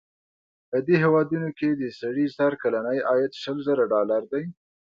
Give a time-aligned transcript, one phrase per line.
[0.69, 4.43] په دې هېوادونو کې د سړي سر کلنی عاید شل زره ډالره دی.